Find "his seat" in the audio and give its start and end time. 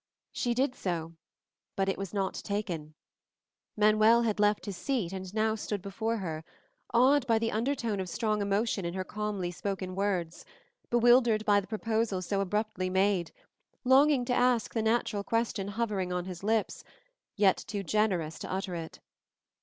4.65-5.13